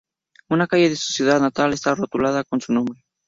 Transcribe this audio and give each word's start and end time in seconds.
Una 0.49 0.65
calle 0.65 0.87
en 0.87 0.95
su 0.95 1.13
ciudad 1.13 1.39
natal 1.39 1.73
está 1.73 1.93
rotulada 1.93 2.43
con 2.43 2.59
su 2.59 2.73
nombre. 2.73 3.03